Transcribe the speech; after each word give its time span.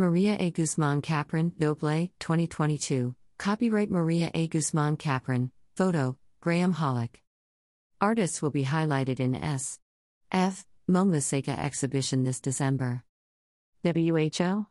Maria 0.00 0.34
A. 0.40 0.50
Guzman 0.50 1.02
Capron, 1.02 1.52
Doble, 1.58 2.08
2022. 2.20 3.14
Copyright 3.36 3.90
Maria 3.90 4.30
A. 4.32 4.46
Guzman 4.48 4.96
Capron. 4.96 5.50
Photo, 5.76 6.16
Graham 6.40 6.72
Hollick. 6.72 7.16
Artists 8.00 8.40
will 8.40 8.50
be 8.50 8.64
highlighted 8.64 9.20
in 9.20 9.34
S. 9.34 9.78
F. 10.32 10.64
MoMA 10.88 11.20
SECA 11.20 11.50
exhibition 11.50 12.24
this 12.24 12.40
December. 12.40 13.04
WHO? 13.84 14.66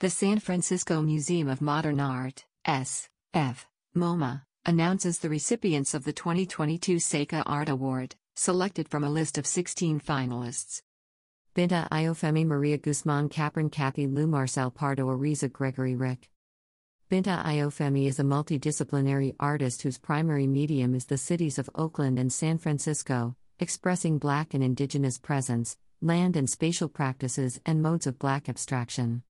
The 0.00 0.10
San 0.10 0.40
Francisco 0.40 1.02
Museum 1.02 1.48
of 1.48 1.62
Modern 1.62 2.00
Art, 2.00 2.44
S. 2.64 3.08
F. 3.32 3.68
MoMA, 3.96 4.42
announces 4.66 5.20
the 5.20 5.28
recipients 5.28 5.94
of 5.94 6.02
the 6.02 6.12
2022 6.12 6.98
SECA 6.98 7.44
Art 7.46 7.68
Award, 7.68 8.16
selected 8.34 8.88
from 8.88 9.04
a 9.04 9.10
list 9.10 9.38
of 9.38 9.46
16 9.46 10.00
finalists. 10.00 10.82
Binta 11.58 11.88
Ayofemi 11.88 12.46
Maria 12.46 12.78
Guzman 12.78 13.28
Capron 13.28 13.68
Cathy 13.68 14.06
Lu 14.06 14.28
Marcel 14.28 14.70
Pardo 14.70 15.08
Ariza 15.08 15.50
Gregory 15.52 15.96
Rick. 15.96 16.30
Binta 17.10 17.44
Ayofemi 17.44 18.06
is 18.06 18.20
a 18.20 18.22
multidisciplinary 18.22 19.34
artist 19.40 19.82
whose 19.82 19.98
primary 19.98 20.46
medium 20.46 20.94
is 20.94 21.06
the 21.06 21.18
cities 21.18 21.58
of 21.58 21.68
Oakland 21.74 22.16
and 22.16 22.32
San 22.32 22.58
Francisco, 22.58 23.34
expressing 23.58 24.18
Black 24.18 24.54
and 24.54 24.62
Indigenous 24.62 25.18
presence, 25.18 25.76
land 26.00 26.36
and 26.36 26.48
spatial 26.48 26.88
practices, 26.88 27.60
and 27.66 27.82
modes 27.82 28.06
of 28.06 28.20
Black 28.20 28.48
abstraction. 28.48 29.24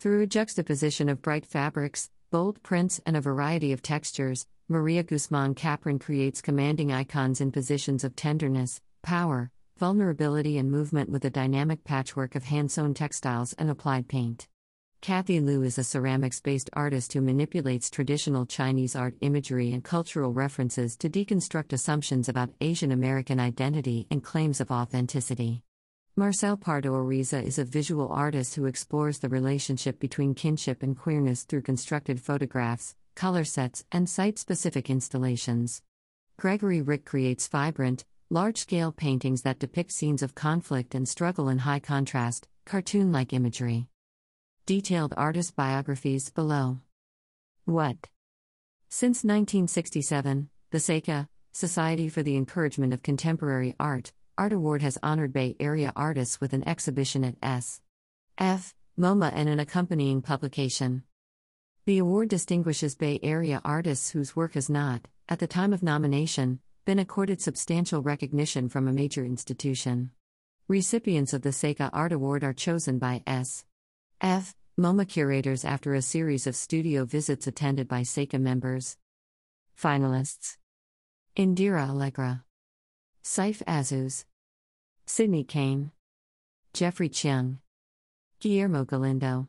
Through 0.00 0.20
a 0.20 0.26
juxtaposition 0.26 1.08
of 1.08 1.22
bright 1.22 1.46
fabrics, 1.46 2.10
bold 2.30 2.62
prints, 2.62 3.00
and 3.06 3.16
a 3.16 3.22
variety 3.22 3.72
of 3.72 3.80
textures, 3.80 4.46
Maria 4.68 5.02
Guzman 5.02 5.54
Capron 5.54 5.98
creates 5.98 6.42
commanding 6.42 6.92
icons 6.92 7.40
in 7.40 7.50
positions 7.50 8.04
of 8.04 8.16
tenderness, 8.16 8.82
power, 9.00 9.50
vulnerability 9.80 10.58
and 10.58 10.70
movement 10.70 11.08
with 11.08 11.24
a 11.24 11.30
dynamic 11.30 11.82
patchwork 11.84 12.34
of 12.34 12.44
hand 12.44 12.70
sewn 12.70 12.92
textiles 12.92 13.54
and 13.54 13.70
applied 13.70 14.06
paint. 14.08 14.46
Cathy 15.00 15.40
Lu 15.40 15.62
is 15.62 15.78
a 15.78 15.84
ceramics 15.84 16.38
based 16.38 16.68
artist 16.74 17.14
who 17.14 17.22
manipulates 17.22 17.88
traditional 17.88 18.44
Chinese 18.44 18.94
art 18.94 19.14
imagery 19.22 19.72
and 19.72 19.82
cultural 19.82 20.34
references 20.34 20.98
to 20.98 21.08
deconstruct 21.08 21.72
assumptions 21.72 22.28
about 22.28 22.50
Asian 22.60 22.92
American 22.92 23.40
identity 23.40 24.06
and 24.10 24.22
claims 24.22 24.60
of 24.60 24.70
authenticity. 24.70 25.62
Marcel 26.14 26.58
Pardo 26.58 26.92
Ariza 26.92 27.42
is 27.42 27.58
a 27.58 27.64
visual 27.64 28.12
artist 28.12 28.56
who 28.56 28.66
explores 28.66 29.20
the 29.20 29.30
relationship 29.30 29.98
between 29.98 30.34
kinship 30.34 30.82
and 30.82 30.94
queerness 30.94 31.44
through 31.44 31.62
constructed 31.62 32.20
photographs, 32.20 32.96
color 33.14 33.44
sets, 33.44 33.86
and 33.90 34.10
site 34.10 34.38
specific 34.38 34.90
installations. 34.90 35.80
Gregory 36.36 36.82
Rick 36.82 37.06
creates 37.06 37.48
vibrant, 37.48 38.04
large 38.32 38.58
scale 38.58 38.92
paintings 38.92 39.42
that 39.42 39.58
depict 39.58 39.90
scenes 39.90 40.22
of 40.22 40.36
conflict 40.36 40.94
and 40.94 41.08
struggle 41.08 41.48
in 41.48 41.58
high 41.58 41.80
contrast, 41.80 42.46
cartoon 42.64 43.10
like 43.10 43.32
imagery. 43.32 43.88
Detailed 44.66 45.12
artist 45.16 45.56
biographies 45.56 46.30
below. 46.30 46.78
What? 47.64 48.08
Since 48.88 49.24
1967, 49.24 50.48
the 50.70 50.78
SECA, 50.78 51.26
Society 51.50 52.08
for 52.08 52.22
the 52.22 52.36
Encouragement 52.36 52.94
of 52.94 53.02
Contemporary 53.02 53.74
Art, 53.80 54.12
Art 54.38 54.52
Award 54.52 54.82
has 54.82 54.96
honored 55.02 55.32
Bay 55.32 55.56
Area 55.58 55.92
artists 55.96 56.40
with 56.40 56.52
an 56.52 56.66
exhibition 56.68 57.24
at 57.24 57.34
S. 57.42 57.80
F. 58.38 58.76
MoMA 58.96 59.32
and 59.34 59.48
an 59.48 59.58
accompanying 59.58 60.22
publication. 60.22 61.02
The 61.84 61.98
award 61.98 62.28
distinguishes 62.28 62.94
Bay 62.94 63.18
Area 63.24 63.60
artists 63.64 64.10
whose 64.10 64.36
work 64.36 64.54
has 64.54 64.70
not, 64.70 65.08
at 65.28 65.40
the 65.40 65.48
time 65.48 65.72
of 65.72 65.82
nomination, 65.82 66.60
been 66.90 66.98
accorded 66.98 67.40
substantial 67.40 68.02
recognition 68.02 68.68
from 68.68 68.88
a 68.88 68.92
major 68.92 69.24
institution. 69.24 70.10
Recipients 70.66 71.32
of 71.32 71.42
the 71.42 71.52
SECA 71.52 71.88
Art 71.92 72.10
Award 72.10 72.42
are 72.42 72.52
chosen 72.52 72.98
by 72.98 73.22
S. 73.28 73.64
F. 74.20 74.56
MoMA 74.76 75.08
curators 75.08 75.64
after 75.64 75.94
a 75.94 76.02
series 76.02 76.48
of 76.48 76.56
studio 76.56 77.04
visits 77.04 77.46
attended 77.46 77.86
by 77.86 78.02
SECA 78.02 78.40
members. 78.40 78.96
Finalists 79.80 80.56
Indira 81.36 81.88
Allegra, 81.88 82.42
Saif 83.22 83.62
Azzuz, 83.66 84.24
Sydney 85.06 85.44
Cain, 85.44 85.92
Jeffrey 86.74 87.08
Cheung, 87.08 87.58
Guillermo 88.40 88.84
Galindo, 88.84 89.46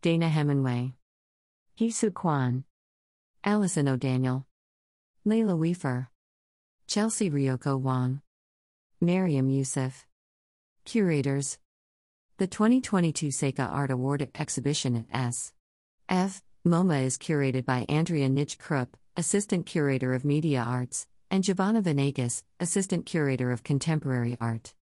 Dana 0.00 0.30
Hemenway, 0.30 0.94
Hisu 1.78 2.14
Kwan, 2.14 2.64
Allison 3.44 3.86
O'Daniel, 3.86 4.46
Leila 5.26 5.52
Weefur. 5.52 6.06
Chelsea 6.94 7.28
Ryoko 7.28 7.76
Wong. 7.76 8.20
Mariam 9.00 9.50
Youssef. 9.50 10.06
Curators. 10.84 11.58
The 12.38 12.46
2022 12.46 13.32
SECA 13.32 13.68
Art 13.68 13.90
Award 13.90 14.28
exhibition 14.38 14.94
at 14.94 15.06
S. 15.12 15.52
F. 16.08 16.40
MoMA 16.64 17.02
is 17.02 17.18
curated 17.18 17.64
by 17.64 17.84
Andrea 17.88 18.28
Nitsche-Krupp, 18.28 18.96
Assistant 19.16 19.66
Curator 19.66 20.14
of 20.14 20.24
Media 20.24 20.62
Arts, 20.64 21.08
and 21.32 21.42
Giovanna 21.42 21.80
Venegas, 21.80 22.44
Assistant 22.60 23.06
Curator 23.06 23.50
of 23.50 23.64
Contemporary 23.64 24.36
Art. 24.40 24.72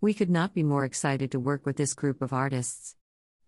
We 0.00 0.14
could 0.14 0.30
not 0.30 0.54
be 0.54 0.62
more 0.62 0.84
excited 0.84 1.32
to 1.32 1.40
work 1.40 1.66
with 1.66 1.76
this 1.76 1.92
group 1.92 2.22
of 2.22 2.32
artists. 2.32 2.94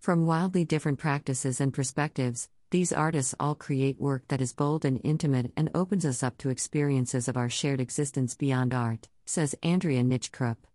From 0.01 0.27
wildly 0.27 0.65
different 0.65 0.99
practices 0.99 1.61
and 1.61 1.73
perspectives, 1.73 2.49
these 2.75 2.93
artists 2.93 3.37
all 3.39 3.55
create 3.55 4.01
work 4.01 4.27
that 4.27 4.41
is 4.41 4.53
bold 4.53 4.85
and 4.85 5.01
intimate 5.05 5.53
and 5.57 5.71
opens 5.77 6.05
us 6.05 6.25
up 6.25 6.37
to 6.37 6.51
experiences 6.51 7.29
of 7.29 7.37
our 7.37 7.49
shared 7.49 7.81
existence 7.81 8.35
beyond 8.35 8.75
art, 8.75 9.09
says 9.25 9.55
Andrea 9.63 10.03
Nitsche-Krupp. 10.03 10.67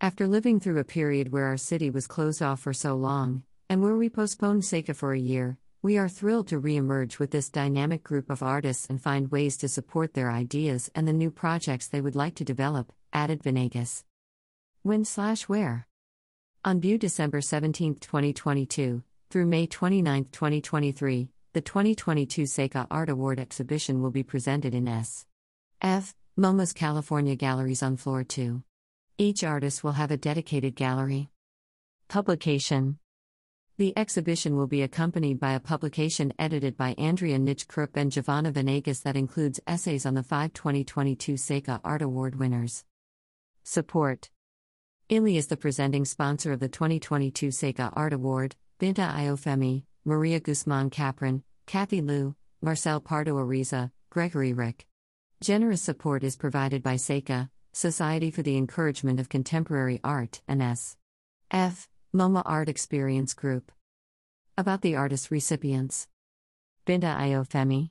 After 0.00 0.28
living 0.28 0.60
through 0.60 0.78
a 0.78 0.84
period 0.84 1.32
where 1.32 1.46
our 1.46 1.56
city 1.56 1.90
was 1.90 2.06
closed 2.06 2.40
off 2.40 2.60
for 2.60 2.72
so 2.72 2.94
long, 2.94 3.42
and 3.68 3.82
where 3.82 3.96
we 3.96 4.08
postponed 4.08 4.62
SECA 4.62 4.94
for 4.94 5.12
a 5.12 5.18
year, 5.18 5.58
we 5.82 5.98
are 5.98 6.08
thrilled 6.08 6.46
to 6.46 6.58
re-emerge 6.60 7.18
with 7.18 7.32
this 7.32 7.50
dynamic 7.50 8.04
group 8.04 8.30
of 8.30 8.44
artists 8.44 8.86
and 8.88 9.02
find 9.02 9.32
ways 9.32 9.56
to 9.56 9.68
support 9.68 10.14
their 10.14 10.30
ideas 10.30 10.88
and 10.94 11.08
the 11.08 11.12
new 11.12 11.32
projects 11.32 11.88
they 11.88 12.00
would 12.00 12.14
like 12.14 12.36
to 12.36 12.44
develop, 12.44 12.92
added 13.12 13.42
Venegas. 13.42 14.04
When 14.84 15.04
slash 15.04 15.48
where? 15.48 15.88
On 16.64 16.80
view 16.80 16.96
December 16.96 17.40
17, 17.40 17.96
2022, 17.96 19.02
through 19.30 19.46
May 19.46 19.66
29, 19.66 20.26
2023, 20.30 21.28
the 21.52 21.60
2022 21.60 22.42
SECA 22.46 22.86
Art 22.92 23.08
Award 23.08 23.40
exhibition 23.40 24.00
will 24.00 24.12
be 24.12 24.22
presented 24.22 24.72
in 24.72 24.86
S. 24.86 25.26
F. 25.82 26.14
MoMA's 26.38 26.72
California 26.72 27.34
galleries 27.34 27.82
on 27.82 27.96
floor 27.96 28.22
2. 28.22 28.62
Each 29.18 29.42
artist 29.42 29.82
will 29.82 29.92
have 29.92 30.12
a 30.12 30.16
dedicated 30.16 30.76
gallery. 30.76 31.28
Publication 32.08 33.00
The 33.78 33.92
exhibition 33.98 34.56
will 34.56 34.68
be 34.68 34.82
accompanied 34.82 35.40
by 35.40 35.54
a 35.54 35.60
publication 35.60 36.32
edited 36.38 36.76
by 36.76 36.92
Andrea 36.92 37.36
Nitsche-Krupp 37.36 37.96
and 37.96 38.12
Giovanna 38.12 38.52
Venegas 38.52 39.00
that 39.00 39.16
includes 39.16 39.58
essays 39.66 40.06
on 40.06 40.14
the 40.14 40.22
five 40.22 40.52
2022 40.52 41.32
SECA 41.32 41.80
Art 41.82 42.02
Award 42.02 42.36
winners. 42.38 42.84
Support 43.64 44.30
ILI 45.08 45.36
is 45.36 45.48
the 45.48 45.56
presenting 45.56 46.04
sponsor 46.04 46.52
of 46.52 46.60
the 46.60 46.68
2022 46.68 47.48
SECA 47.48 47.92
Art 47.94 48.12
Award, 48.12 48.54
Binta 48.78 49.12
Ayofemi, 49.12 49.82
Maria 50.10 50.40
Guzman 50.40 50.90
Capron, 50.90 51.44
Cathy 51.66 52.00
Lu, 52.00 52.34
Marcel 52.60 52.98
Pardo 52.98 53.36
Ariza, 53.36 53.92
Gregory 54.10 54.52
Rick. 54.52 54.88
Generous 55.40 55.82
support 55.82 56.24
is 56.24 56.36
provided 56.36 56.82
by 56.82 56.96
SECA, 56.96 57.48
Society 57.72 58.32
for 58.32 58.42
the 58.42 58.56
Encouragement 58.56 59.20
of 59.20 59.28
Contemporary 59.28 60.00
Art, 60.02 60.42
and 60.48 60.60
S. 60.60 60.96
F. 61.52 61.88
MoMA 62.12 62.42
Art 62.44 62.68
Experience 62.68 63.34
Group. 63.34 63.70
About 64.58 64.82
the 64.82 64.96
artist 64.96 65.30
recipients 65.30 66.08
Binta 66.84 67.16
Ayofemi. 67.16 67.90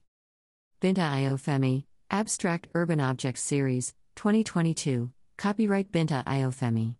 Binta 0.81 1.09
Ayofemi, 1.09 1.85
Abstract 2.11 2.67
Urban 2.75 2.99
Objects 2.99 3.41
Series, 3.41 3.93
2022, 4.17 5.09
copyright 5.37 5.89
Binta 5.89 6.25
Ayofemi. 6.25 6.98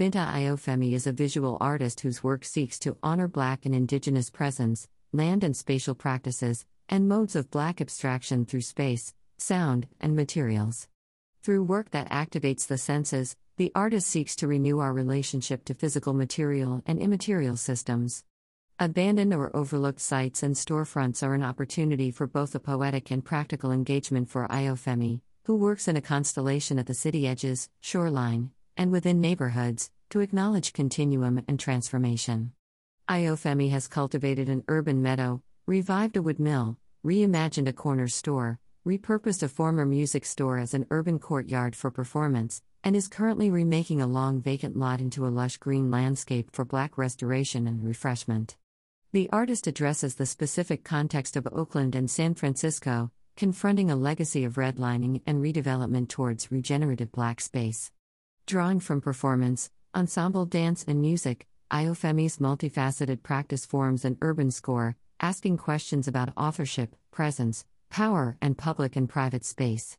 Binta 0.00 0.32
Ayofemi 0.32 0.94
is 0.94 1.06
a 1.06 1.12
visual 1.12 1.58
artist 1.60 2.00
whose 2.00 2.24
work 2.24 2.42
seeks 2.42 2.78
to 2.78 2.96
honor 3.02 3.28
Black 3.28 3.66
and 3.66 3.74
Indigenous 3.74 4.30
presence, 4.30 4.88
land 5.12 5.44
and 5.44 5.54
spatial 5.54 5.94
practices, 5.94 6.64
and 6.88 7.06
modes 7.06 7.36
of 7.36 7.50
Black 7.50 7.82
abstraction 7.82 8.46
through 8.46 8.62
space, 8.62 9.12
sound, 9.36 9.88
and 10.00 10.16
materials. 10.16 10.88
Through 11.42 11.64
work 11.64 11.90
that 11.90 12.08
activates 12.08 12.66
the 12.66 12.78
senses, 12.78 13.36
the 13.58 13.72
artist 13.74 14.08
seeks 14.08 14.34
to 14.36 14.46
renew 14.46 14.78
our 14.78 14.94
relationship 14.94 15.66
to 15.66 15.74
physical 15.74 16.14
material 16.14 16.82
and 16.86 16.98
immaterial 16.98 17.58
systems. 17.58 18.24
Abandoned 18.78 19.34
or 19.34 19.54
overlooked 19.54 20.00
sites 20.00 20.42
and 20.42 20.54
storefronts 20.54 21.22
are 21.22 21.34
an 21.34 21.42
opportunity 21.42 22.10
for 22.10 22.26
both 22.26 22.54
a 22.54 22.58
poetic 22.58 23.10
and 23.10 23.22
practical 23.22 23.70
engagement 23.70 24.30
for 24.30 24.48
Ayofemi, 24.48 25.20
who 25.44 25.56
works 25.56 25.88
in 25.88 25.96
a 25.98 26.00
constellation 26.00 26.78
at 26.78 26.86
the 26.86 26.94
city 26.94 27.28
edges, 27.28 27.68
shoreline, 27.82 28.50
and 28.80 28.90
within 28.90 29.20
neighborhoods, 29.20 29.90
to 30.08 30.20
acknowledge 30.20 30.72
continuum 30.72 31.44
and 31.46 31.60
transformation. 31.60 32.50
Ayofemi 33.10 33.70
has 33.70 33.86
cultivated 33.86 34.48
an 34.48 34.64
urban 34.68 35.02
meadow, 35.02 35.42
revived 35.66 36.16
a 36.16 36.22
wood 36.22 36.40
mill, 36.40 36.78
reimagined 37.04 37.68
a 37.68 37.74
corner 37.74 38.08
store, 38.08 38.58
repurposed 38.86 39.42
a 39.42 39.48
former 39.48 39.84
music 39.84 40.24
store 40.24 40.56
as 40.56 40.72
an 40.72 40.86
urban 40.90 41.18
courtyard 41.18 41.76
for 41.76 41.90
performance, 41.90 42.62
and 42.82 42.96
is 42.96 43.06
currently 43.06 43.50
remaking 43.50 44.00
a 44.00 44.06
long 44.06 44.40
vacant 44.40 44.74
lot 44.74 44.98
into 44.98 45.26
a 45.26 45.28
lush 45.28 45.58
green 45.58 45.90
landscape 45.90 46.48
for 46.50 46.64
black 46.64 46.96
restoration 46.96 47.66
and 47.66 47.84
refreshment. 47.84 48.56
The 49.12 49.28
artist 49.30 49.66
addresses 49.66 50.14
the 50.14 50.24
specific 50.24 50.84
context 50.84 51.36
of 51.36 51.46
Oakland 51.52 51.94
and 51.94 52.10
San 52.10 52.32
Francisco, 52.32 53.10
confronting 53.36 53.90
a 53.90 53.96
legacy 53.96 54.42
of 54.44 54.54
redlining 54.54 55.20
and 55.26 55.42
redevelopment 55.42 56.08
towards 56.08 56.50
regenerative 56.50 57.12
black 57.12 57.42
space. 57.42 57.92
Drawing 58.50 58.80
from 58.80 59.00
performance, 59.00 59.70
ensemble 59.94 60.44
dance 60.44 60.84
and 60.88 61.00
music, 61.00 61.46
Ayofemi's 61.70 62.38
multifaceted 62.38 63.22
practice 63.22 63.64
forms 63.64 64.04
an 64.04 64.18
urban 64.22 64.50
score, 64.50 64.96
asking 65.20 65.56
questions 65.56 66.08
about 66.08 66.32
authorship, 66.36 66.96
presence, 67.12 67.64
power, 67.90 68.36
and 68.42 68.58
public 68.58 68.96
and 68.96 69.08
private 69.08 69.44
space. 69.44 69.96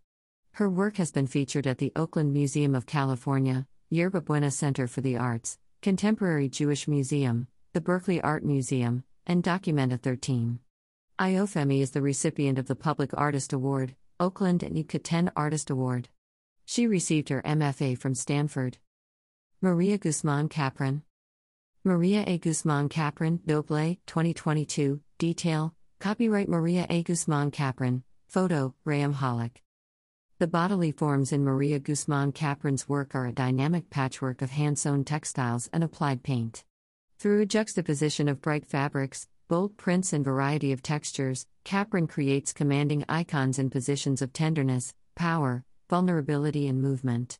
Her 0.55 0.69
work 0.69 0.97
has 0.97 1.13
been 1.13 1.27
featured 1.27 1.65
at 1.65 1.77
the 1.77 1.93
Oakland 1.95 2.33
Museum 2.33 2.75
of 2.75 2.85
California, 2.85 3.67
Yerba 3.89 4.19
Buena 4.19 4.51
Center 4.51 4.85
for 4.85 4.99
the 4.99 5.15
Arts, 5.15 5.57
Contemporary 5.81 6.49
Jewish 6.49 6.89
Museum, 6.89 7.47
the 7.71 7.79
Berkeley 7.79 8.19
Art 8.19 8.43
Museum, 8.43 9.05
and 9.25 9.41
Documenta 9.45 9.97
13. 9.97 10.59
Ayofemi 11.17 11.79
is 11.79 11.91
the 11.91 12.01
recipient 12.01 12.59
of 12.59 12.67
the 12.67 12.75
Public 12.75 13.11
Artist 13.13 13.53
Award, 13.53 13.95
Oakland 14.19 14.61
and 14.61 14.77
Yucatan 14.77 15.31
Artist 15.37 15.69
Award. 15.69 16.09
She 16.71 16.87
received 16.87 17.27
her 17.27 17.41
MFA 17.41 17.97
from 17.97 18.15
Stanford. 18.15 18.77
Maria 19.59 19.97
Guzman 19.97 20.47
Capron. 20.47 21.03
Maria 21.83 22.23
A. 22.25 22.37
Guzman 22.37 22.87
Capron, 22.87 23.41
Doble, 23.45 23.97
2022, 24.05 25.01
detail, 25.17 25.75
copyright 25.99 26.47
Maria 26.47 26.87
A. 26.89 27.03
Guzman 27.03 27.51
Capron, 27.51 28.03
photo, 28.29 28.73
Graham 28.85 29.15
Hollick. 29.15 29.57
The 30.39 30.47
bodily 30.47 30.93
forms 30.93 31.33
in 31.33 31.43
Maria 31.43 31.77
Guzman 31.77 32.31
Capron's 32.31 32.87
work 32.87 33.15
are 33.15 33.27
a 33.27 33.33
dynamic 33.33 33.89
patchwork 33.89 34.41
of 34.41 34.51
hand 34.51 34.79
sewn 34.79 35.03
textiles 35.03 35.69
and 35.73 35.83
applied 35.83 36.23
paint. 36.23 36.63
Through 37.19 37.41
a 37.41 37.45
juxtaposition 37.45 38.29
of 38.29 38.41
bright 38.41 38.65
fabrics, 38.65 39.27
bold 39.49 39.75
prints, 39.75 40.13
and 40.13 40.23
variety 40.23 40.71
of 40.71 40.81
textures, 40.81 41.45
Capron 41.65 42.07
creates 42.07 42.53
commanding 42.53 43.03
icons 43.09 43.59
in 43.59 43.69
positions 43.69 44.21
of 44.21 44.31
tenderness, 44.31 44.93
power, 45.15 45.65
vulnerability, 45.91 46.69
and 46.69 46.81
movement. 46.81 47.37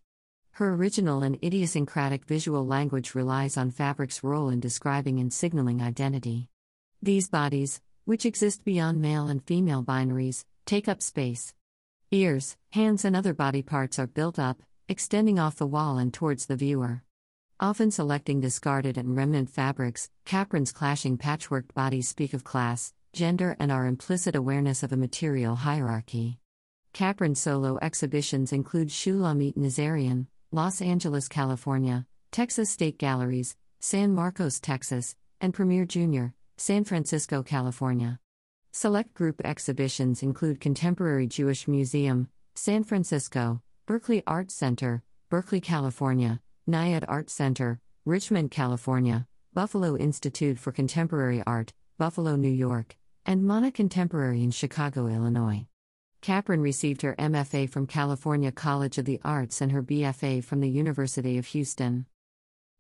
Her 0.52 0.74
original 0.74 1.24
and 1.24 1.42
idiosyncratic 1.42 2.26
visual 2.26 2.68
language 2.68 3.16
relies 3.16 3.56
on 3.56 3.72
fabric's 3.72 4.26
role 4.26 4.50
in 4.50 4.60
describing 4.60 5.22
and 5.22 5.32
signaling 5.32 5.82
identity. 5.82 6.50
These 7.02 7.30
bodies, 7.30 7.80
which 8.04 8.26
exist 8.26 8.66
beyond 8.66 9.02
male 9.02 9.30
and 9.30 9.42
female 9.42 9.86
binaries, 9.86 10.44
take 10.66 10.90
up 10.90 11.02
space. 11.02 11.54
Ears, 12.12 12.58
hands, 12.72 13.06
and 13.06 13.16
other 13.16 13.34
body 13.34 13.62
parts 13.62 13.98
are 13.98 14.06
built 14.06 14.38
up, 14.38 14.62
extending 14.90 15.40
off 15.40 15.56
the 15.56 15.66
wall 15.66 15.98
and 15.98 16.14
towards 16.14 16.48
the 16.48 16.58
viewer. 16.58 17.04
Often 17.58 17.92
selecting 17.92 18.42
discarded 18.42 18.98
and 18.98 19.16
remnant 19.16 19.50
fabrics, 19.50 20.10
Capron's 20.26 20.74
clashing 20.74 21.18
patchworked 21.18 21.74
bodies 21.74 22.10
speak 22.10 22.34
of 22.34 22.44
class, 22.44 22.94
gender, 23.14 23.56
and 23.62 23.72
our 23.72 23.88
implicit 23.88 24.36
awareness 24.36 24.84
of 24.84 24.92
a 24.92 24.98
material 24.98 25.56
hierarchy. 25.56 26.42
Capron 26.94 27.36
solo 27.36 27.78
exhibitions 27.82 28.52
include 28.52 28.90
Shulamit 28.90 29.56
Nazarian, 29.56 30.28
Los 30.52 30.82
Angeles, 30.82 31.30
California, 31.30 32.06
Texas 32.32 32.70
State 32.70 32.98
Galleries, 32.98 33.56
San 33.80 34.14
Marcos, 34.14 34.60
Texas, 34.60 35.16
and 35.40 35.54
Premier 35.54 35.86
Jr., 35.86 36.28
San 36.58 36.84
Francisco, 36.84 37.44
California. 37.44 38.20
Select 38.74 39.14
group 39.14 39.42
exhibitions 39.46 40.22
include 40.22 40.60
Contemporary 40.60 41.28
Jewish 41.28 41.66
Museum, 41.68 42.28
San 42.56 42.84
Francisco, 42.84 43.62
Berkeley 43.86 44.22
Art 44.28 44.52
Center, 44.52 45.02
Berkeley, 45.30 45.62
California, 45.62 46.42
NIAD 46.68 47.06
Art 47.08 47.30
Center, 47.30 47.80
Richmond, 48.06 48.52
California, 48.52 49.28
Buffalo 49.54 49.96
Institute 49.96 50.60
for 50.60 50.74
Contemporary 50.74 51.42
Art, 51.48 51.72
Buffalo, 51.98 52.36
New 52.36 52.50
York, 52.50 52.98
and 53.26 53.44
MoNA 53.44 53.74
Contemporary 53.74 54.44
in 54.44 54.52
Chicago, 54.52 55.08
Illinois. 55.08 55.68
Capron 56.22 56.62
received 56.62 57.02
her 57.02 57.16
MFA 57.18 57.68
from 57.68 57.88
California 57.88 58.52
College 58.52 59.00
of 59.00 59.06
the 59.06 59.20
Arts 59.24 59.60
and 59.60 59.72
her 59.72 59.82
BFA 59.82 60.44
from 60.44 60.60
the 60.60 60.70
University 60.70 61.40
of 61.40 61.48
Houston. 61.48 62.06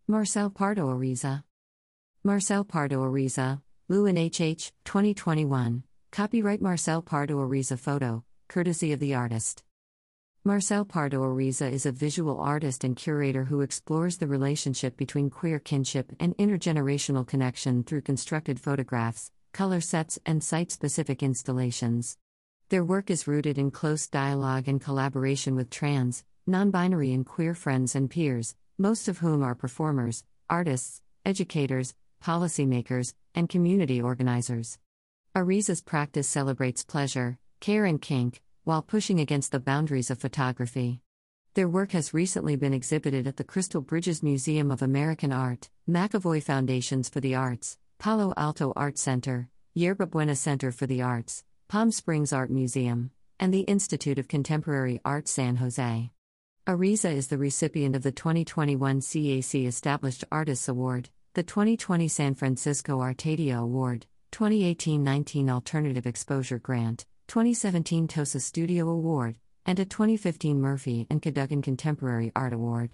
Marcel 0.07 0.51
Pardo 0.51 0.87
Ariza. 0.89 1.43
Marcel 2.23 2.63
Pardo 2.63 3.01
Ariza, 3.01 3.59
Lewin 3.89 4.15
HH, 4.15 4.71
2021. 4.85 5.81
Copyright 6.11 6.61
Marcel 6.61 7.01
Pardo 7.01 7.37
Ariza 7.37 7.79
photo, 7.79 8.23
courtesy 8.47 8.93
of 8.93 8.99
the 8.99 9.15
artist. 9.15 9.63
Marcel 10.43 10.85
Pardo 10.85 11.23
Ariza 11.23 11.71
is 11.71 11.87
a 11.87 11.91
visual 11.91 12.39
artist 12.39 12.83
and 12.83 12.95
curator 12.95 13.45
who 13.45 13.61
explores 13.61 14.17
the 14.17 14.27
relationship 14.27 14.97
between 14.97 15.31
queer 15.31 15.57
kinship 15.57 16.11
and 16.19 16.37
intergenerational 16.37 17.25
connection 17.25 17.83
through 17.83 18.01
constructed 18.01 18.59
photographs, 18.59 19.31
color 19.51 19.81
sets, 19.81 20.19
and 20.27 20.43
site 20.43 20.71
specific 20.71 21.23
installations. 21.23 22.19
Their 22.71 22.85
work 22.85 23.09
is 23.11 23.27
rooted 23.27 23.57
in 23.57 23.69
close 23.69 24.07
dialogue 24.07 24.69
and 24.69 24.79
collaboration 24.79 25.55
with 25.55 25.69
trans, 25.69 26.23
non 26.47 26.71
binary, 26.71 27.11
and 27.11 27.25
queer 27.25 27.53
friends 27.53 27.95
and 27.95 28.09
peers, 28.09 28.55
most 28.77 29.09
of 29.09 29.17
whom 29.17 29.43
are 29.43 29.55
performers, 29.55 30.23
artists, 30.49 31.01
educators, 31.25 31.95
policymakers, 32.23 33.13
and 33.35 33.49
community 33.49 34.01
organizers. 34.01 34.79
Ariza's 35.35 35.81
practice 35.81 36.29
celebrates 36.29 36.85
pleasure, 36.85 37.39
care, 37.59 37.83
and 37.83 38.01
kink, 38.01 38.41
while 38.63 38.81
pushing 38.81 39.19
against 39.19 39.51
the 39.51 39.59
boundaries 39.59 40.09
of 40.09 40.19
photography. 40.19 41.01
Their 41.55 41.67
work 41.67 41.91
has 41.91 42.13
recently 42.13 42.55
been 42.55 42.73
exhibited 42.73 43.27
at 43.27 43.35
the 43.35 43.43
Crystal 43.43 43.81
Bridges 43.81 44.23
Museum 44.23 44.71
of 44.71 44.81
American 44.81 45.33
Art, 45.33 45.69
McEvoy 45.89 46.41
Foundations 46.41 47.09
for 47.09 47.19
the 47.19 47.35
Arts, 47.35 47.77
Palo 47.99 48.33
Alto 48.37 48.71
Art 48.77 48.97
Center, 48.97 49.49
Yerba 49.73 50.05
Buena 50.05 50.37
Center 50.37 50.71
for 50.71 50.87
the 50.87 51.01
Arts, 51.01 51.43
Palm 51.71 51.89
Springs 51.89 52.33
Art 52.33 52.51
Museum, 52.51 53.11
and 53.39 53.53
the 53.53 53.61
Institute 53.61 54.19
of 54.19 54.27
Contemporary 54.27 54.99
Art 55.05 55.29
San 55.29 55.55
Jose. 55.55 56.11
Ariza 56.67 57.15
is 57.15 57.27
the 57.27 57.37
recipient 57.37 57.95
of 57.95 58.03
the 58.03 58.11
2021 58.11 58.99
CAC 58.99 59.65
Established 59.65 60.25
Artists 60.29 60.67
Award 60.67 61.09
the 61.33 61.43
2020 61.43 62.09
San 62.09 62.35
Francisco 62.35 62.99
Artadia 62.99 63.57
Award, 63.57 64.05
2018 64.31 65.01
19 65.01 65.49
Alternative 65.49 66.05
Exposure 66.05 66.59
Grant, 66.59 67.05
2017 67.29 68.05
TOSA 68.05 68.41
Studio 68.41 68.89
Award, 68.89 69.37
and 69.65 69.79
a 69.79 69.85
2015 69.85 70.59
Murphy 70.59 71.07
and 71.09 71.21
Cadogan 71.21 71.61
Contemporary 71.61 72.33
Art 72.35 72.51
Award. 72.51 72.91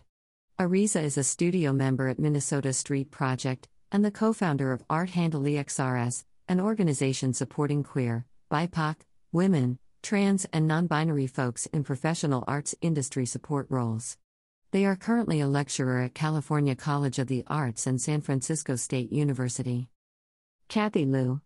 Ariza 0.59 1.01
is 1.01 1.17
a 1.17 1.23
studio 1.23 1.73
member 1.73 2.09
at 2.09 2.19
Minnesota 2.19 2.71
Street 2.73 3.09
Project 3.09 3.67
and 3.91 4.05
the 4.05 4.11
co 4.11 4.33
founder 4.33 4.71
of 4.71 4.83
Art 4.87 5.09
Handle 5.09 5.41
XRS, 5.41 6.25
an 6.47 6.59
organization 6.59 7.33
supporting 7.33 7.81
queer, 7.81 8.27
BIPOC, 8.49 8.95
women, 9.31 9.77
trans, 10.01 10.45
and 10.53 10.67
non 10.67 10.87
binary 10.87 11.27
folks 11.27 11.65
in 11.67 11.83
professional 11.83 12.43
arts 12.47 12.73
industry 12.81 13.25
support 13.25 13.67
roles. 13.69 14.17
They 14.71 14.85
are 14.85 14.95
currently 14.95 15.41
a 15.41 15.47
lecturer 15.47 16.01
at 16.01 16.13
California 16.13 16.75
College 16.75 17.19
of 17.19 17.27
the 17.27 17.43
Arts 17.47 17.87
and 17.87 18.01
San 18.01 18.21
Francisco 18.21 18.75
State 18.75 19.11
University. 19.11 19.89
Cathy 20.69 21.05
Lu. 21.05 21.41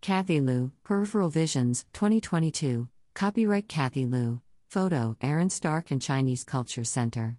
Cathy 0.00 0.40
Lu, 0.40 0.72
Peripheral 0.84 1.30
Visions, 1.30 1.84
2022. 1.92 2.88
Copyright 3.14 3.68
Cathy 3.68 4.06
Lu. 4.06 4.40
Photo 4.68 5.16
Aaron 5.20 5.50
Stark 5.50 5.90
and 5.90 6.02
Chinese 6.02 6.44
Culture 6.44 6.84
Center. 6.84 7.38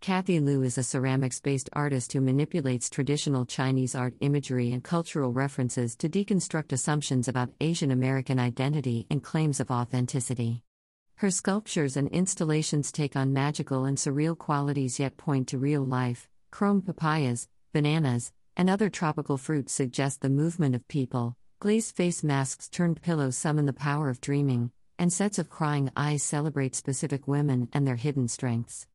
Cathy 0.00 0.40
Lu 0.40 0.62
is 0.62 0.78
a 0.78 0.82
ceramics 0.82 1.40
based 1.40 1.68
artist 1.74 2.14
who 2.14 2.22
manipulates 2.22 2.88
traditional 2.88 3.44
Chinese 3.44 3.94
art 3.94 4.14
imagery 4.20 4.72
and 4.72 4.82
cultural 4.82 5.30
references 5.30 5.94
to 5.96 6.08
deconstruct 6.08 6.72
assumptions 6.72 7.28
about 7.28 7.52
Asian 7.60 7.90
American 7.90 8.38
identity 8.38 9.06
and 9.10 9.22
claims 9.22 9.60
of 9.60 9.70
authenticity. 9.70 10.62
Her 11.16 11.30
sculptures 11.30 11.98
and 11.98 12.08
installations 12.08 12.90
take 12.92 13.14
on 13.14 13.34
magical 13.34 13.84
and 13.84 13.98
surreal 13.98 14.38
qualities 14.38 14.98
yet 14.98 15.18
point 15.18 15.48
to 15.48 15.58
real 15.58 15.84
life. 15.84 16.30
Chrome 16.50 16.80
papayas, 16.80 17.46
bananas, 17.74 18.32
and 18.56 18.70
other 18.70 18.88
tropical 18.88 19.36
fruits 19.36 19.74
suggest 19.74 20.22
the 20.22 20.30
movement 20.30 20.74
of 20.74 20.88
people. 20.88 21.36
Glazed 21.58 21.94
face 21.94 22.24
masks 22.24 22.70
turned 22.70 23.02
pillows 23.02 23.36
summon 23.36 23.66
the 23.66 23.74
power 23.74 24.08
of 24.08 24.22
dreaming, 24.22 24.70
and 24.98 25.12
sets 25.12 25.38
of 25.38 25.50
crying 25.50 25.90
eyes 25.94 26.22
celebrate 26.22 26.74
specific 26.74 27.28
women 27.28 27.68
and 27.74 27.86
their 27.86 27.96
hidden 27.96 28.28
strengths. 28.28 28.86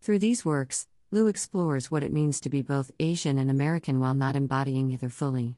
Through 0.00 0.20
these 0.20 0.44
works, 0.44 0.86
Lu 1.10 1.26
explores 1.26 1.90
what 1.90 2.02
it 2.02 2.12
means 2.12 2.40
to 2.40 2.50
be 2.50 2.62
both 2.62 2.90
Asian 3.00 3.38
and 3.38 3.50
American 3.50 3.98
while 4.00 4.14
not 4.14 4.36
embodying 4.36 4.90
either 4.90 5.08
fully. 5.08 5.56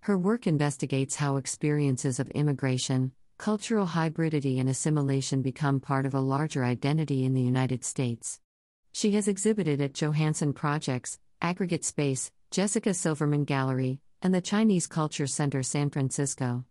Her 0.00 0.18
work 0.18 0.46
investigates 0.46 1.16
how 1.16 1.36
experiences 1.36 2.20
of 2.20 2.30
immigration, 2.30 3.12
cultural 3.38 3.86
hybridity 3.86 4.58
and 4.58 4.68
assimilation 4.68 5.42
become 5.42 5.80
part 5.80 6.06
of 6.06 6.14
a 6.14 6.20
larger 6.20 6.64
identity 6.64 7.24
in 7.24 7.34
the 7.34 7.42
United 7.42 7.84
States. 7.84 8.40
She 8.92 9.12
has 9.12 9.28
exhibited 9.28 9.80
at 9.80 9.94
Johansson 9.94 10.52
Projects, 10.52 11.18
Aggregate 11.40 11.84
Space, 11.84 12.32
Jessica 12.50 12.94
Silverman 12.94 13.44
Gallery, 13.44 14.00
and 14.20 14.34
the 14.34 14.40
Chinese 14.40 14.86
Culture 14.86 15.26
Center 15.26 15.62
San 15.62 15.90
Francisco. 15.90 16.64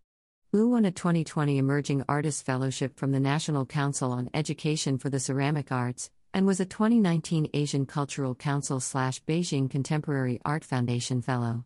Lu 0.52 0.68
won 0.68 0.84
a 0.84 0.90
2020 0.90 1.58
Emerging 1.58 2.04
Artist 2.08 2.44
Fellowship 2.44 2.98
from 2.98 3.12
the 3.12 3.20
National 3.20 3.64
Council 3.64 4.12
on 4.12 4.30
Education 4.34 4.98
for 4.98 5.08
the 5.08 5.20
Ceramic 5.20 5.72
Arts, 5.72 6.10
and 6.32 6.46
was 6.46 6.60
a 6.60 6.66
2019 6.66 7.50
Asian 7.54 7.86
Cultural 7.86 8.34
Council 8.34 8.80
slash 8.80 9.22
Beijing 9.24 9.70
Contemporary 9.70 10.40
Art 10.44 10.64
Foundation 10.64 11.22
Fellow. 11.22 11.64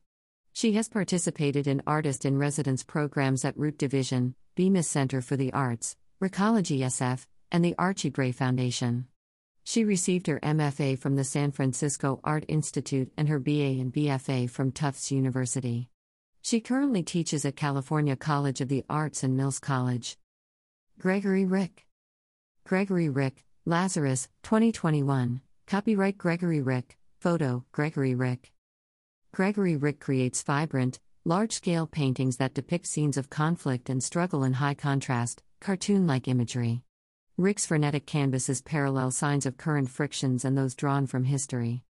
She 0.53 0.73
has 0.75 0.89
participated 0.89 1.67
in 1.67 1.83
Artist 1.87 2.25
in 2.25 2.39
Residence 2.39 2.83
programs 2.83 3.45
at 3.45 3.57
Root 3.57 3.79
Division, 3.79 4.35
Bemis 4.55 4.89
Center 4.89 5.21
for 5.21 5.37
the 5.37 5.53
Arts, 5.53 5.97
Recology 6.23 6.81
SF, 6.81 7.27
and 7.51 7.65
the 7.65 7.75
Archie 7.79 8.11
Bray 8.11 8.33
Foundation. 8.33 9.07
She 9.65 9.85
received 9.85 10.27
her 10.27 10.41
MFA 10.41 10.99
from 10.99 11.17
the 11.17 11.25
San 11.25 11.53
Francisco 11.53 12.21
Art 12.25 12.45
Institute 12.49 13.13
and 13.17 13.29
her 13.29 13.39
BA 13.39 13.79
and 13.81 13.93
BFA 13.93 14.51
from 14.51 14.73
Tufts 14.73 15.13
University. 15.13 15.89
She 16.43 16.61
currently 16.61 17.03
teaches 17.03 17.45
at 17.45 17.57
California 17.57 18.17
College 18.17 18.61
of 18.61 18.69
the 18.69 18.85
Arts 18.91 19.23
and 19.23 19.37
Mills 19.37 19.61
College. 19.61 20.19
Gregory 20.99 21.45
Rick. 21.45 21.87
Gregory 22.65 23.09
Rick, 23.09 23.45
Lazarus, 23.65 24.29
2021. 24.43 25.41
Copyright 25.69 26.19
Gregory 26.19 26.61
Rick. 26.61 26.99
Photo 27.21 27.65
Gregory 27.71 28.13
Rick. 28.13 28.51
Gregory 29.33 29.77
Rick 29.77 30.01
creates 30.01 30.43
vibrant, 30.43 30.99
large 31.25 31.53
scale 31.53 31.87
paintings 31.87 32.39
that 32.39 32.55
depict 32.55 32.89
scenes 32.89 33.17
of 33.17 33.31
conflict 33.31 33.89
and 33.89 34.03
struggle 34.03 34.43
in 34.43 34.55
high 34.55 34.75
contrast, 34.75 35.45
cartoon 35.61 36.09
like 36.09 36.27
imagery. 36.27 36.83
Rick's 37.39 37.65
frenetic 37.65 38.05
canvases 38.05 38.61
parallel 38.63 39.13
signs 39.13 39.47
of 39.47 39.59
current 39.59 39.89
frictions 39.89 40.45
and 40.45 40.59
those 40.59 40.75
drawn 40.75 41.07
from 41.07 41.23
history. 41.23 41.85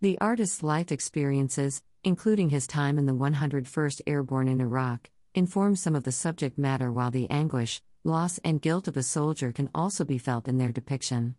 The 0.00 0.16
artist's 0.20 0.62
life 0.62 0.92
experiences, 0.92 1.82
including 2.04 2.50
his 2.50 2.68
time 2.68 2.98
in 2.98 3.06
the 3.06 3.12
101st 3.12 4.00
Airborne 4.06 4.46
in 4.46 4.60
Iraq, 4.60 5.10
inform 5.34 5.74
some 5.74 5.96
of 5.96 6.04
the 6.04 6.12
subject 6.12 6.56
matter, 6.56 6.92
while 6.92 7.10
the 7.10 7.28
anguish, 7.30 7.82
loss, 8.06 8.38
and 8.44 8.62
guilt 8.62 8.88
of 8.88 8.96
a 8.96 9.02
soldier 9.02 9.52
can 9.52 9.68
also 9.74 10.04
be 10.04 10.16
felt 10.18 10.48
in 10.48 10.56
their 10.56 10.72
depiction. 10.72 11.34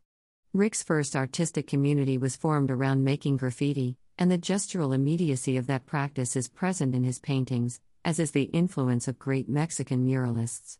Rick's 0.54 0.84
first 0.84 1.16
artistic 1.16 1.66
community 1.66 2.18
was 2.18 2.36
formed 2.36 2.70
around 2.70 3.04
making 3.04 3.38
graffiti, 3.38 3.98
and 4.18 4.30
the 4.30 4.38
gestural 4.38 4.94
immediacy 4.94 5.58
of 5.58 5.68
that 5.68 5.86
practice 5.86 6.36
is 6.36 6.48
present 6.48 6.94
in 6.94 7.04
his 7.04 7.20
paintings, 7.20 7.80
as 8.04 8.20
is 8.20 8.32
the 8.32 8.44
influence 8.44 9.08
of 9.08 9.20
great 9.20 9.48
Mexican 9.48 10.06
muralists. 10.06 10.78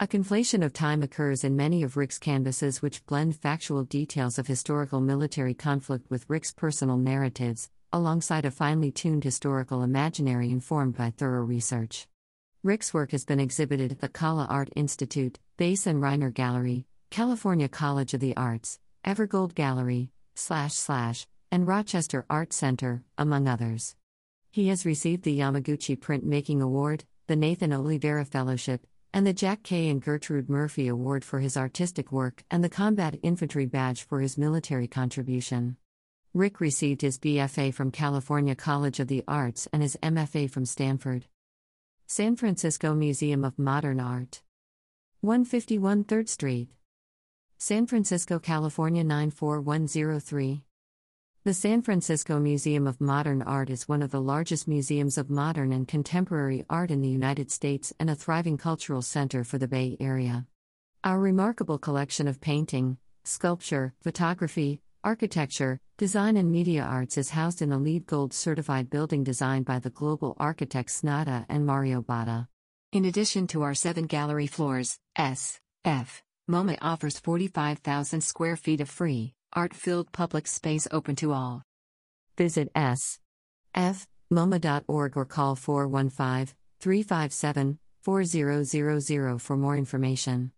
A 0.00 0.06
conflation 0.06 0.64
of 0.64 0.72
time 0.72 1.02
occurs 1.02 1.44
in 1.44 1.54
many 1.56 1.82
of 1.82 1.96
Rick's 1.96 2.18
canvases, 2.18 2.82
which 2.82 3.06
blend 3.06 3.36
factual 3.36 3.84
details 3.84 4.38
of 4.38 4.46
historical 4.46 5.00
military 5.00 5.54
conflict 5.54 6.10
with 6.10 6.28
Rick's 6.28 6.52
personal 6.52 6.96
narratives, 6.96 7.70
alongside 7.92 8.44
a 8.44 8.50
finely 8.50 8.90
tuned 8.90 9.22
historical 9.22 9.82
imaginary 9.82 10.50
informed 10.50 10.96
by 10.96 11.10
thorough 11.10 11.44
research. 11.44 12.08
Rick's 12.64 12.94
work 12.94 13.10
has 13.10 13.26
been 13.26 13.40
exhibited 13.40 13.92
at 13.92 14.00
the 14.00 14.08
Kala 14.08 14.46
Art 14.46 14.70
Institute, 14.74 15.38
Bass 15.58 15.86
and 15.86 16.02
Reiner 16.02 16.32
Gallery, 16.32 16.86
California 17.10 17.68
College 17.68 18.14
of 18.14 18.20
the 18.20 18.34
Arts, 18.38 18.78
Evergold 19.04 19.54
Gallery, 19.54 20.08
slash 20.34 20.72
slash, 20.72 21.26
and 21.52 21.68
Rochester 21.68 22.24
Art 22.30 22.54
Center, 22.54 23.04
among 23.18 23.46
others. 23.48 23.96
He 24.50 24.68
has 24.68 24.86
received 24.86 25.24
the 25.24 25.38
Yamaguchi 25.38 25.94
Printmaking 26.00 26.62
Award, 26.62 27.04
the 27.26 27.36
Nathan 27.36 27.70
Oliveira 27.70 28.24
Fellowship, 28.24 28.86
and 29.12 29.26
the 29.26 29.34
Jack 29.34 29.62
Kay 29.62 29.90
and 29.90 30.00
Gertrude 30.00 30.48
Murphy 30.48 30.88
Award 30.88 31.22
for 31.22 31.40
his 31.40 31.58
artistic 31.58 32.10
work 32.10 32.44
and 32.50 32.64
the 32.64 32.70
Combat 32.70 33.18
Infantry 33.22 33.66
Badge 33.66 34.04
for 34.04 34.22
his 34.22 34.38
military 34.38 34.88
contribution. 34.88 35.76
Rick 36.32 36.60
received 36.60 37.02
his 37.02 37.18
BFA 37.18 37.74
from 37.74 37.90
California 37.90 38.54
College 38.54 39.00
of 39.00 39.08
the 39.08 39.22
Arts 39.28 39.68
and 39.70 39.82
his 39.82 39.98
MFA 40.02 40.50
from 40.50 40.64
Stanford. 40.64 41.26
San 42.06 42.36
Francisco 42.36 42.94
Museum 42.94 43.44
of 43.44 43.58
Modern 43.58 43.98
Art. 43.98 44.42
151 45.22 46.04
3rd 46.04 46.28
Street. 46.28 46.68
San 47.56 47.86
Francisco, 47.86 48.38
California 48.38 49.02
94103. 49.02 50.62
The 51.44 51.54
San 51.54 51.80
Francisco 51.80 52.38
Museum 52.38 52.86
of 52.86 53.00
Modern 53.00 53.40
Art 53.40 53.70
is 53.70 53.88
one 53.88 54.02
of 54.02 54.10
the 54.10 54.20
largest 54.20 54.68
museums 54.68 55.16
of 55.16 55.30
modern 55.30 55.72
and 55.72 55.88
contemporary 55.88 56.66
art 56.68 56.90
in 56.90 57.00
the 57.00 57.08
United 57.08 57.50
States 57.50 57.94
and 57.98 58.10
a 58.10 58.14
thriving 58.14 58.58
cultural 58.58 59.00
center 59.00 59.42
for 59.42 59.56
the 59.56 59.66
Bay 59.66 59.96
Area. 59.98 60.46
Our 61.02 61.18
remarkable 61.18 61.78
collection 61.78 62.28
of 62.28 62.38
painting, 62.38 62.98
sculpture, 63.24 63.94
photography, 64.02 64.82
Architecture, 65.04 65.78
Design 65.98 66.38
and 66.38 66.50
Media 66.50 66.82
Arts 66.82 67.18
is 67.18 67.28
housed 67.28 67.60
in 67.60 67.72
a 67.72 67.78
LEED 67.78 68.06
Gold 68.06 68.32
certified 68.32 68.88
building 68.88 69.22
designed 69.22 69.66
by 69.66 69.78
the 69.78 69.90
global 69.90 70.34
architects 70.38 71.02
Snøhetta 71.02 71.44
and 71.50 71.66
Mario 71.66 72.00
Botta. 72.00 72.48
In 72.90 73.04
addition 73.04 73.46
to 73.48 73.60
our 73.60 73.74
seven 73.74 74.06
gallery 74.06 74.46
floors, 74.46 74.98
S. 75.14 75.60
F. 75.84 76.22
MoMA 76.50 76.78
offers 76.80 77.18
45,000 77.18 78.22
square 78.22 78.56
feet 78.56 78.80
of 78.80 78.88
free, 78.88 79.34
art 79.52 79.74
filled 79.74 80.10
public 80.10 80.46
space 80.46 80.88
open 80.90 81.16
to 81.16 81.32
all. 81.32 81.62
Visit 82.38 82.70
S. 82.74 83.18
F. 83.74 84.08
MoMA.org 84.32 85.18
or 85.18 85.26
call 85.26 85.54
415 85.54 86.54
357 86.80 87.78
4000 88.00 89.38
for 89.38 89.56
more 89.58 89.76
information. 89.76 90.50